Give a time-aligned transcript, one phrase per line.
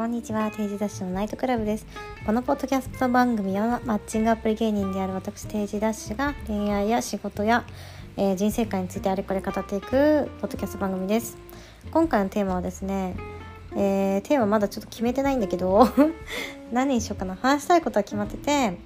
[0.00, 0.50] こんにちは。
[0.50, 1.86] 定時ダッシュのナイトクラブです。
[2.24, 7.66] このポッドキャスト番組はマッチングアプリ芸人である私定時ダッシュが恋愛や仕事や、
[8.16, 11.36] えー、人生観についてあれこれ語っていくポッドキャスト番組です。
[11.90, 13.14] 今回のテーマはですね
[13.76, 15.86] えー、テーマまだちょっと決めてないんだけど
[16.72, 17.36] 何にしようかな。
[17.36, 18.78] 話したいことは決まってて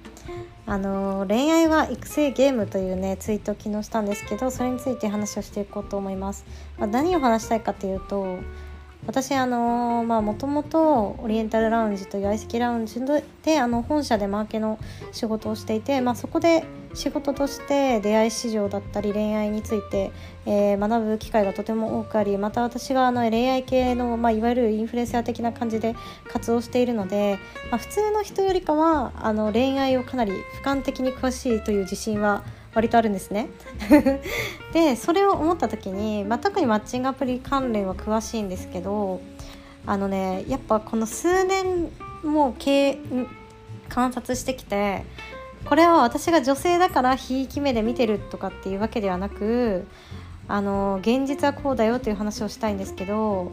[0.65, 6.43] あの恋愛は育成ゲームというねツイートを昨日したんですけどそれについて話をしていこうと思います、
[6.77, 8.39] まあ、何を話したいかというと
[9.07, 13.01] 私あのまあもともとオリエンタルラウンジという相席ラウンジ
[13.43, 14.79] であの本社でマーケの
[15.11, 20.11] 仕事をしていて、まあ、そこで仕事として出会い市場だったり恋愛について、
[20.45, 25.95] えー、学ぶ機会がとても多くありまた私があの恋愛系の、まあ、いわゆるインフルエンサー的な感じで
[26.31, 27.37] 活動しているので、
[27.69, 32.43] まあ、普通の人よりかはあの恋愛をかなり俯瞰的に詳しいという自信は
[32.75, 33.47] 割とあるんですね。
[34.73, 39.21] でそれを思った時に、まあ、特にマッチングアプリ関連は詳しいんですけど
[39.85, 41.89] あのねやっぱこの数年
[42.23, 42.99] もう経
[43.87, 45.05] 観察してきて
[45.65, 49.87] これは私が女性だからひいき目で見てるとかっていうわけではなく
[50.47, 53.51] あの現実はこうだよという話をしたいんですけど、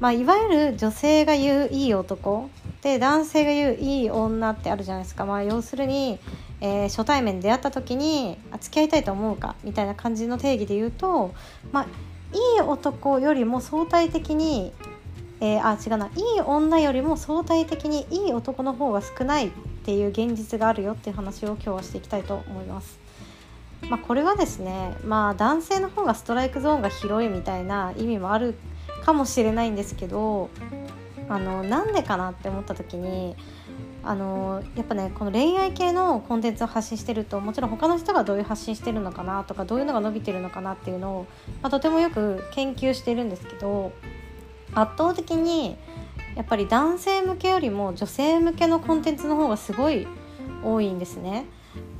[0.00, 2.50] まあ、いわゆる女性が言ういい男
[2.82, 6.18] で男性が言ういい女ってあるじゃないですか、まあ、要するに
[6.60, 11.34] えー、初対面で出会った時に付き合いたいと思うかみたいな感じの定義で言うと、
[11.72, 14.72] まあ、いい男よりも相対的に、
[15.40, 19.50] えー、あ違うないい女よりも相対的にいい男の方が少ないっ
[19.84, 22.98] ていう現実があるよっていう話を今日はしていきたいと思います。
[23.90, 28.54] まあ、これはですね、まあ、男性の方がストライクゾーンが広いみたいな意味もある
[29.04, 30.50] かもしれないんですけど
[31.28, 33.36] あのなんでかなって思った時に
[34.06, 41.26] あのやっぱねこの恋愛系のコンテンツを発信してるともちろん他の人がどういう発信してるのかなとかどういうのが伸びてるのかなっていうのを、
[41.60, 43.92] まあ、とてもよく研究してるんですけど
[44.74, 45.76] 圧倒的に
[46.36, 50.06] やっぱり男性向けよりも女性向けのコンテンツの方がすごい
[50.62, 51.46] 多いんですね。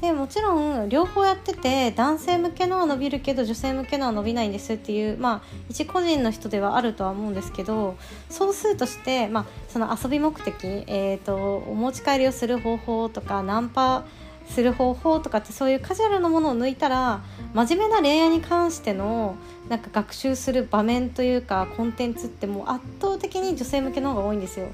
[0.01, 7.97] でもちろん両方やってて男性向けのは伸びるけど女性向けのは伸びないんですっていうまあ一個人の人ではあるとは思うんですけど
[8.29, 14.05] 総数として、まあ、その遊び目的、えーと、お持ち帰りをする方法とかナンパ
[14.49, 17.23] する方法とかってそういうカジュアルなものを抜いたら
[17.55, 19.37] 真面目な恋愛に関しての
[19.69, 24.69] なんか学習する場面というかコンテンツってもう圧倒的に女性向けの方が多いんですよ。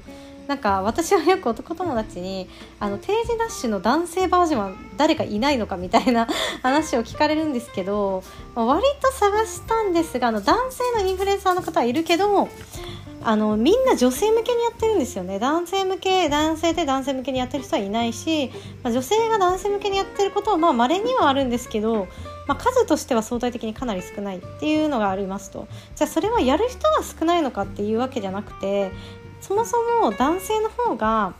[0.47, 2.49] なんか私はよく男友達に
[2.79, 6.27] あの定時ダッシュの男性バージョンは誰かいないのかみたいな
[6.61, 8.23] 話を聞かれるんですけど、
[8.55, 12.49] 割と探したんですがあの男性のインフルエンサーの方はいるけど
[13.25, 15.39] あのみんな女性向けにやってるんですよね。
[15.39, 18.51] 男性向け男性で男性向けにやってる人はいないし、
[18.83, 22.07] まあ、女性が男性向けにやってることはまあ稀にはあるんですけど、
[22.47, 25.67] まあ、数としては相対的にかなり少ないっていうのがありますと。
[25.95, 28.91] じゃあそれはやる人が少ないのかっていうわけじゃなくて
[29.43, 31.33] そもそも男性の方が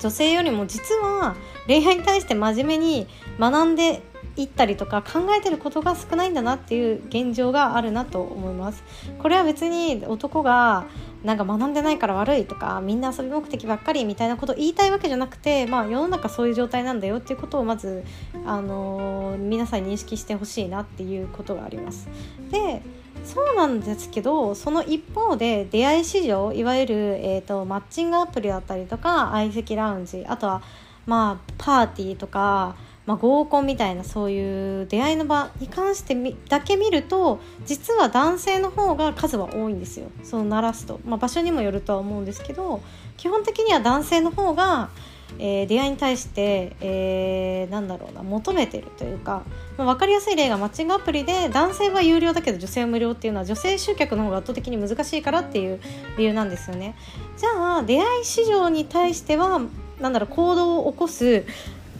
[0.00, 1.36] 女性よりも実は
[1.66, 3.06] 恋愛に対して真面目に
[3.38, 4.02] 学んで
[4.36, 8.82] いったりとか考えてることが少ないんだなっていう現状があるなと思います
[9.18, 10.86] これは別に男が
[11.24, 18.02] なんか学んでないから悪いとかみんな遊び目的ばっかりみたいなことを言いたいわけじゃなくて、まあ、世の中そういう状態なんだよっていうことをまず、
[18.46, 22.08] あのー、皆さん認識してほしいなっていうことがあります。
[22.50, 22.82] で
[23.24, 30.62] そうなんですけどその一方で出会い市場いわゆる、えーと、マッチングアプリだったりとか相席ラウンジあとは
[31.06, 32.76] まあパーティーとか、
[33.06, 36.16] まあ、合コンみたいなそういう出会いの場に関して
[36.48, 40.06] だけ見ると実は男性の方が数は多いんですよ。
[40.22, 42.80] その鳴らすと、まあ、場所にもよるとは思うんですけど
[43.16, 44.90] 基本的には男性の方が
[45.38, 49.44] えー、出会いに対して、えー、なんだろうな求めてるというか、
[49.76, 55.80] まあ、分かりやすい例がマッチングアプリで男性は有料だけど女性は無料っていうのは女性集客の方が圧倒的に難しいからっていう
[56.16, 56.94] 理由なんですよね。
[57.36, 59.60] じゃあ出会い市場に対しては
[60.00, 61.44] なんだろう行動を起こす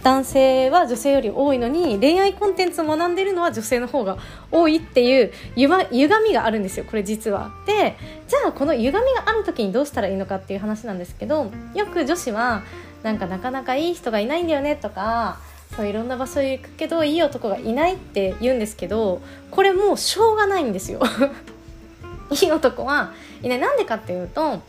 [0.03, 4.19] 男性は女性より多いのに恋愛コンテンツを学んでるのは女性の方が
[4.53, 7.51] 多いっていうゆ歪みがあるんですよこれ実は。
[7.67, 7.97] で
[8.29, 12.63] じゃあこの歪みがある時にどうしたらいいのかっていう話なんですけどよく女子は
[13.07, 15.39] なんかなかなかいい人がいないんだよねとか
[15.77, 19.23] そういろんな場所へ行くけどいい男がいないって言うんですけど
[19.53, 21.01] これもうしょうがないんですよ。
[22.43, 23.13] いい男は
[23.43, 23.59] いない。
[23.61, 24.61] なんでかっていうと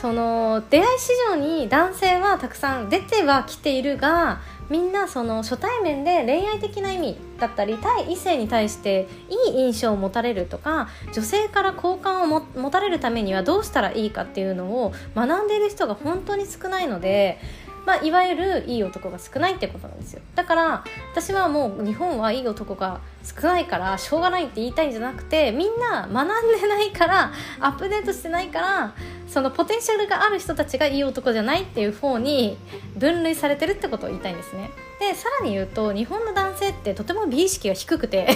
[0.00, 4.40] その出会い市場に男性はたくさん出てはきているが
[4.70, 17.38] みんなその初対面で恋愛的な意味だったり対異性に対していい印象を持たれるとか女性から好感を持たれるためにはどうしたらいいかっていうのを学んでいる人が本当に少ないので
[17.86, 20.22] まあ、いわゆるいい男が少ないってことなんですよ。
[20.34, 28.94] だから私はもう日本はいい男が少ないからしょうがないって言いたいんじゃなくてみんな学んでないからアップデートしてないから
[29.26, 32.56] そのポテンシャルがある人たちがいい男じゃないっていう方に
[32.96, 34.70] 分類されてるってことを言いたいんですね。
[35.00, 38.28] でさらに言うと日本の男性ってとても美意識が低くて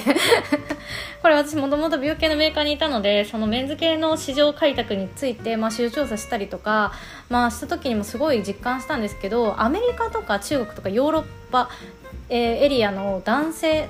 [1.23, 6.93] これ私もともと美容系のメーカーにいたのでそのメンズ系の市場開拓について、まあ、市場調査したりとか、
[7.29, 11.70] まあ、した時にもすごい実感したんですけどアメリカとか中国とかヨーロッパ
[12.31, 13.89] えー、エリアの男性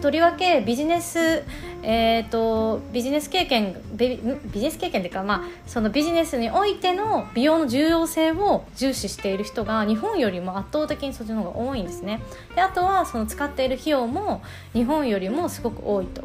[0.00, 1.42] とりわけビジネス、
[1.82, 4.18] えーと、ビジネス経験ビ
[4.52, 12.22] ジネス経験というか、まあ、そのビジネスにおいての美容の重要性を重視している人が日本よりも圧倒的にそっちの方が多いんですね
[12.54, 14.42] であとはその使っている費用も
[14.72, 16.22] 日本よりもすごく多いと。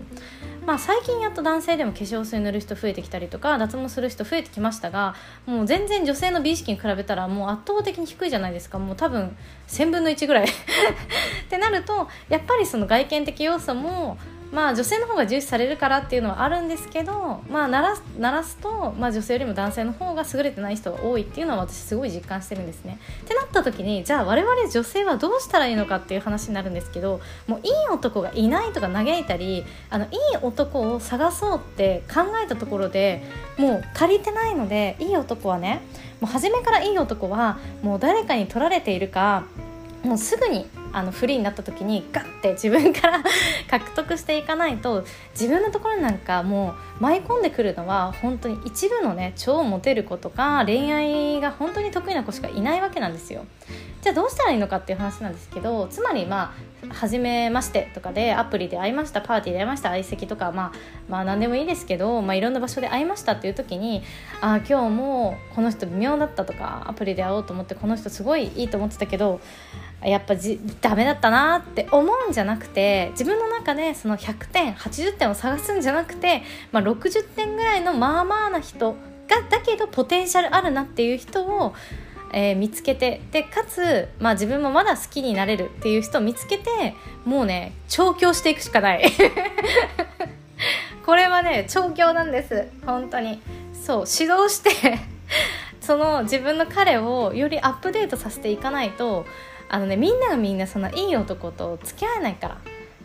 [0.65, 5.15] まあ、最近やっと男性でも化粧水塗る人増えてきたりとか脱毛する人増えてきましたが
[5.45, 8.79] もう全然女性の美意識に比べたらもう圧倒的に低いじゃないですか。
[8.79, 10.47] もう多分1000分の1ぐらい。
[10.49, 10.49] っ
[11.47, 14.17] てなるとやっぱりその外見的要素も
[14.51, 22.99] まあ女性の方が重視されるからっていうのはあるんですけどまあ鳴らす鳴らすと、まあ、女性よりも男性の方が優れてない人が多いっていうのは私すごい実感してるんですね。
[23.23, 30.11] ってなった時にじゃあ我々女性はどうしたらいいのかっていう話になるんですけどもういい男がいないとか嘆いたりあのいい
[30.41, 33.23] 男を探そうって考えたところで
[33.57, 35.81] もう足りてないのでいい男はね
[36.21, 39.45] もう初めからいい男はもう誰かに取られているか
[40.03, 43.21] もうすぐにあのフリーになった時にガッて自分から
[43.69, 45.03] 獲得していかないと
[45.33, 53.45] 自分のところなんかもう舞い込んでくるのは本当に一部のね超モテる子とか恋愛が本当に得意な子しかいないわけなんですよ。
[54.05, 56.53] じゃあどうしたらいいのかっていう話なんですけどつまりま
[56.87, 60.71] あ初めましてとかでアプリで会いましたパーティーで会いました相席とか、まあ、
[61.09, 64.03] まあ何でもいいですけど、まあ、いろんな場所で会いましたっていう時に
[64.41, 69.41] ああ今日もこの人微妙だったとかアプリで会おうと思ってこの人すごいいいと思ってたけど
[70.03, 81.73] やっぱじダメだったなって思うんじゃなくて自分の中でその100点80点を探すんじゃなくて、まあ、60点ぐらいのまあまあな人がだけどポテンシャルあるなっていう人を、
[82.33, 86.93] えー、見つけてでかつ、まあ、自分もまだ好きになれるっていう人を見つけて
[87.23, 89.05] もうね調教していくしかない。
[91.05, 92.67] これはね調教なんです。
[92.85, 93.41] 本当に。
[93.73, 94.99] そう指導して
[95.79, 99.25] その自分の彼をよりアップデートさせていかないと
[99.69, 102.57] あのねみんながみんなそのいい男と付き合えないから。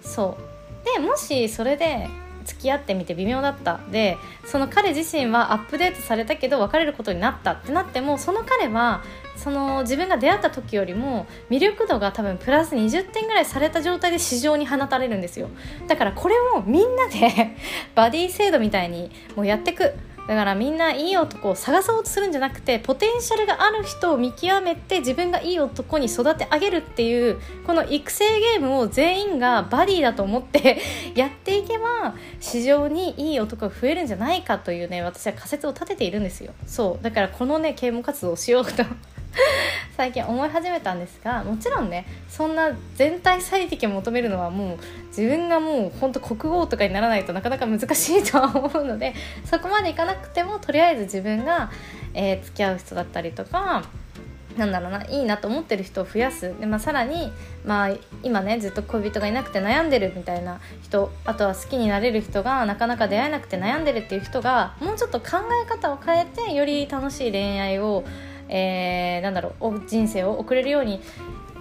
[0.03, 0.95] そう。
[0.95, 2.09] でもしそれで
[2.45, 3.81] 付き合ってみて微妙だった。
[3.91, 7.53] でその彼自身はアップデートされたけど別れることになった。
[7.53, 9.03] ってなってもその彼は
[9.37, 15.49] その自分が出会った時よりも魅力度が多分プラス20点ぐらいされた状態で市場に放たれるんですよ。
[15.87, 17.57] だからこれをみんなで
[17.95, 19.95] バディ制度みたいにもうやってく。
[20.27, 30.81] だからみんないい男を探そうとするんじゃなくてポテンシャルがある人を見極めて自分がいい男に育て上げるっていうこの育成ゲームを全員がバディだと思って
[31.17, 36.53] やっていけば市場にいい男が増えるんじゃないかというね私は仮説を立てているんですよ。
[36.67, 37.05] そう。
[37.05, 38.85] だからこのね啓蒙活動をしようと。
[39.97, 44.79] 最近思い始めたんですがもちろんねそんな全体最適を求めるのはもう
[45.09, 51.71] 自分がもうほんと国王とかにならないとなかなか難しいとは思うので そこまでいかなくてもとりあえず自分が、
[52.15, 53.85] えー、付き合う人だったりとか
[54.57, 56.53] なんだろうないいなと思ってる人を増やす。
[56.59, 57.33] で、まあ、さらに、
[57.65, 57.91] まあ、
[58.25, 68.05] 今ねずっと恋人がいなくて悩んでるみたいな人あとは好きになれる人がなかなか出会えなくて悩んでるっていう人がもうちょっと考え方を変えてより楽しい恋愛を
[68.51, 71.01] えー、なんだろう人生を送れるように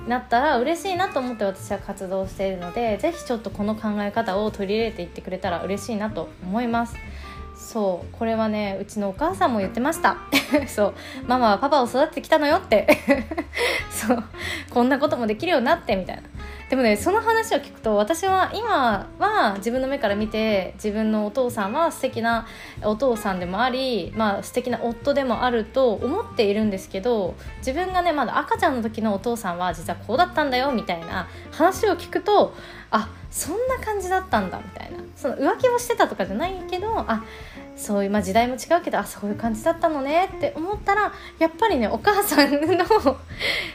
[0.08, 6.96] なったら嬉しいなと思って私は活動しているので是非ちょっとこの考え方を取り入れていってくれたら嬉しいなと思います。
[7.56, 10.18] そうこれはねうちのお母さんも言ってました。
[10.68, 10.94] そう
[11.28, 12.88] ママはパパを育ててきたのよって。
[13.92, 14.24] そう
[14.72, 16.24] こんなこともできるようになってみたいな。
[16.70, 22.46] でもねその話を聞くと私は今は自分の目から見て自分のお父さんは素敵な
[22.84, 32.54] お父さんでもあり、まあ素敵な夫でもあると思っているんですけど自分がねまだ赤ちゃんの時のお父さんは実はこうだったんだよみたいな話を聞くと
[32.92, 35.00] あそんな感じだったんだみたいな。
[35.16, 37.26] その浮気をしてたとかじゃないけどあ
[37.76, 42.60] そういう、まあ、時代も違うけどあそういう感じだったのねって思ったらやっぱりねお母さんの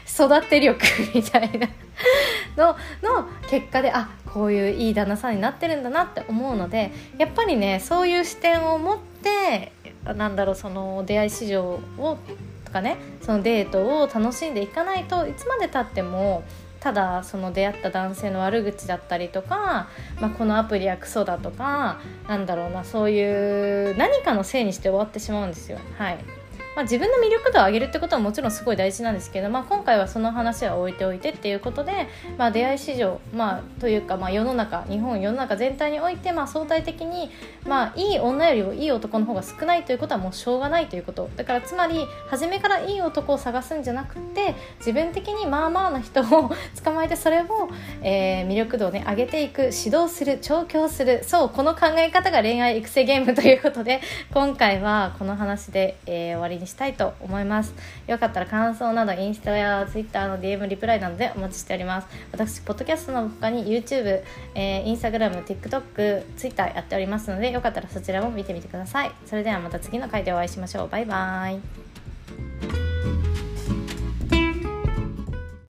[0.07, 0.79] 育て力
[1.13, 1.67] みたいな。
[2.57, 9.71] のの結果であこういういい旦那さんになってるんだなって思うのでやっぱりねそういう視点を持って
[10.03, 11.63] なんだろうその出会い市場
[11.97, 12.17] を
[12.65, 16.43] とかねそのデートを楽しんでいかないといつまでたっても
[16.85, 19.87] ただその出会った男性の悪口だったりとか、
[20.19, 25.79] まあ、このアプリはクソだとかなんだろうなそういう何かのせいにして終わってしまうんですよ。
[25.97, 26.44] はい
[26.75, 37.31] まあ、自分の魅力度を上げるってことはもちろんすごい大事なんですけど、まあ、今回はその話は置いておいてっていうことで、まあ、出会い市場、まあ、というか、まあ、世の中日本世の中全体において、まあ、相対的に、
[37.65, 41.29] まあ、いい女よりもいい男の方が少ないということはもうしょうがないということ。
[41.35, 46.25] だからつまり初めからいい男を探すんじゃなくて自分的にまあまあな人を
[46.83, 47.69] 捕まえてそれを、
[48.01, 54.01] えー、魅力度をね上げていく指導する調教するそうこの考え方が恋愛育成ゲームということで
[54.33, 57.73] 今回はこの話で、えー、終わりにしたいと思います。
[58.07, 62.07] よかったら感想などインスタやツイッターの DM リプライなどでお待ちしております。
[62.31, 64.23] 私ポッドキャストの他に YouTube、
[64.55, 69.11] えー、Instagram、TikTok、Twitter やっておりますのでよかったらそちらも見てみてください。
[69.25, 70.89] それではまた次の回でお会いしましょう。
[70.89, 71.84] バイバイ。